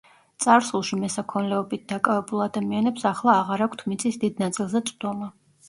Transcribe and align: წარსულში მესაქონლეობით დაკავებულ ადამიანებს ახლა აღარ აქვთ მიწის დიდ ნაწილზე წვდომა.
წარსულში 0.43 0.97
მესაქონლეობით 1.01 1.83
დაკავებულ 1.93 2.43
ადამიანებს 2.47 3.07
ახლა 3.13 3.39
აღარ 3.45 3.65
აქვთ 3.69 3.87
მიწის 3.93 4.21
დიდ 4.27 4.45
ნაწილზე 4.47 4.85
წვდომა. 4.93 5.33